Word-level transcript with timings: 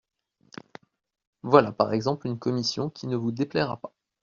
Voilà, 1.43 1.71
par 1.71 1.93
exemple, 1.93 2.25
une 2.25 2.39
commission 2.39 2.89
qui 2.89 3.05
ne 3.05 3.15
vous 3.15 3.31
déplaira 3.31 3.77
pas. 3.77 3.93